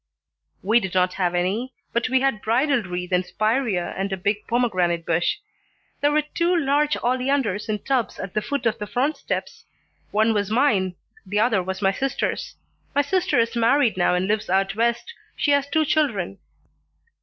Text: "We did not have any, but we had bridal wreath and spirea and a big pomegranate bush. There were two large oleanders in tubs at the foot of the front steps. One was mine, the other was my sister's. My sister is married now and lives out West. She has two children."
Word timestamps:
"We 0.63 0.79
did 0.79 0.95
not 0.95 1.13
have 1.21 1.35
any, 1.35 1.75
but 1.93 2.09
we 2.09 2.21
had 2.21 2.41
bridal 2.41 2.81
wreath 2.81 3.11
and 3.11 3.23
spirea 3.23 3.93
and 3.95 4.11
a 4.11 4.17
big 4.17 4.47
pomegranate 4.47 5.05
bush. 5.05 5.37
There 6.01 6.11
were 6.11 6.23
two 6.23 6.55
large 6.57 6.97
oleanders 7.03 7.69
in 7.69 7.83
tubs 7.83 8.19
at 8.19 8.33
the 8.33 8.41
foot 8.41 8.65
of 8.65 8.79
the 8.79 8.87
front 8.87 9.15
steps. 9.15 9.65
One 10.09 10.33
was 10.33 10.49
mine, 10.49 10.95
the 11.23 11.39
other 11.39 11.61
was 11.61 11.83
my 11.83 11.91
sister's. 11.91 12.55
My 12.95 13.03
sister 13.03 13.37
is 13.39 13.55
married 13.55 13.95
now 13.95 14.15
and 14.15 14.27
lives 14.27 14.49
out 14.49 14.73
West. 14.75 15.13
She 15.35 15.51
has 15.51 15.69
two 15.69 15.85
children." 15.85 16.39